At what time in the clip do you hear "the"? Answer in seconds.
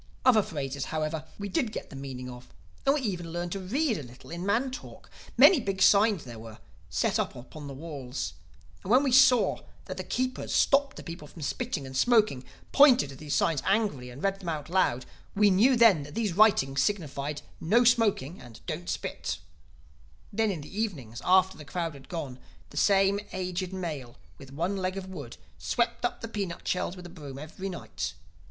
1.91-1.95, 7.67-7.75, 9.97-10.03, 10.97-11.03, 20.61-20.81, 21.59-21.63, 22.71-22.75, 26.21-26.27